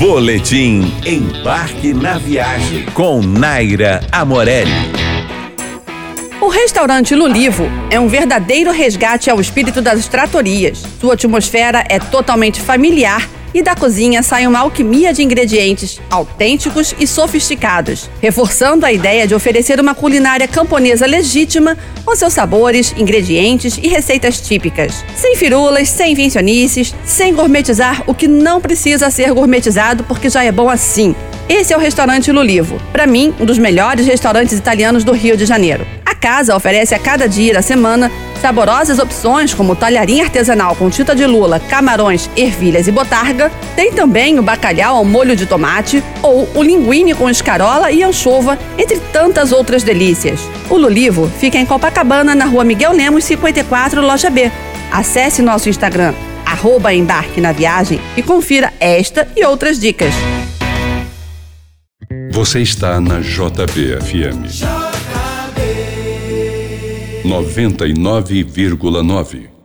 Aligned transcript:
Boletim 0.00 0.90
Embarque 1.04 1.92
na 1.92 2.16
Viagem 2.16 2.86
com 2.94 3.20
Naira 3.20 4.00
Amorelli. 4.10 4.70
O 6.40 6.48
restaurante 6.48 7.14
Lulivo 7.14 7.66
é 7.90 8.00
um 8.00 8.08
verdadeiro 8.08 8.72
resgate 8.72 9.28
ao 9.28 9.38
espírito 9.38 9.82
das 9.82 10.08
tratorias. 10.08 10.82
Sua 10.98 11.12
atmosfera 11.12 11.84
é 11.86 11.98
totalmente 11.98 12.62
familiar 12.62 13.28
e 13.52 13.62
da 13.62 13.74
cozinha 13.74 14.22
sai 14.22 14.46
uma 14.46 14.60
alquimia 14.60 15.12
de 15.12 15.22
ingredientes 15.22 16.00
autênticos 16.10 16.94
e 16.98 17.06
sofisticados, 17.06 18.10
reforçando 18.20 18.86
a 18.86 18.92
ideia 18.92 19.26
de 19.26 19.34
oferecer 19.34 19.80
uma 19.80 19.94
culinária 19.94 20.46
camponesa 20.46 21.06
legítima 21.06 21.76
com 22.04 22.14
seus 22.14 22.32
sabores, 22.32 22.94
ingredientes 22.96 23.78
e 23.82 23.88
receitas 23.88 24.40
típicas. 24.40 25.04
Sem 25.16 25.36
firulas, 25.36 25.88
sem 25.88 26.12
invencionices, 26.12 26.94
sem 27.04 27.34
gourmetizar 27.34 28.02
o 28.06 28.14
que 28.14 28.28
não 28.28 28.60
precisa 28.60 29.10
ser 29.10 29.32
gourmetizado 29.32 30.04
porque 30.04 30.28
já 30.28 30.44
é 30.44 30.52
bom 30.52 30.68
assim. 30.68 31.14
Esse 31.48 31.72
é 31.72 31.76
o 31.76 31.80
restaurante 31.80 32.30
Lulivo, 32.30 32.80
para 32.92 33.06
mim, 33.06 33.34
um 33.40 33.44
dos 33.44 33.58
melhores 33.58 34.06
restaurantes 34.06 34.56
italianos 34.56 35.02
do 35.02 35.12
Rio 35.12 35.36
de 35.36 35.44
Janeiro. 35.44 35.84
A 36.06 36.14
casa 36.14 36.54
oferece 36.54 36.94
a 36.94 36.98
cada 36.98 37.28
dia 37.28 37.54
da 37.54 37.62
semana 37.62 38.10
Saborosas 38.40 38.98
opções 38.98 39.52
como 39.52 39.76
talharim 39.76 40.22
artesanal 40.22 40.74
com 40.74 40.88
tinta 40.88 41.14
de 41.14 41.26
lula, 41.26 41.60
camarões, 41.60 42.30
ervilhas 42.34 42.88
e 42.88 42.92
botarga. 42.92 43.52
Tem 43.76 43.92
também 43.92 44.38
o 44.38 44.42
bacalhau 44.42 44.96
ao 44.96 45.04
molho 45.04 45.36
de 45.36 45.44
tomate 45.44 46.02
ou 46.22 46.48
o 46.54 46.62
linguine 46.62 47.14
com 47.14 47.28
escarola 47.28 47.92
e 47.92 48.02
anchova, 48.02 48.58
entre 48.78 48.98
tantas 49.12 49.52
outras 49.52 49.82
delícias. 49.82 50.40
O 50.70 50.76
Lulivo 50.76 51.30
fica 51.38 51.58
em 51.58 51.66
Copacabana, 51.66 52.34
na 52.34 52.46
rua 52.46 52.64
Miguel 52.64 52.92
Lemos 52.92 53.24
54, 53.24 54.00
loja 54.00 54.30
B. 54.30 54.50
Acesse 54.90 55.42
nosso 55.42 55.68
Instagram, 55.68 56.14
arroba 56.46 56.94
embarque 56.94 57.42
na 57.42 57.52
viagem 57.52 58.00
e 58.16 58.22
confira 58.22 58.72
esta 58.80 59.28
e 59.36 59.44
outras 59.44 59.78
dicas. 59.78 60.14
Você 62.32 62.60
está 62.60 63.00
na 63.00 63.20
JBFM. 63.20 64.79
99,9 67.24 69.59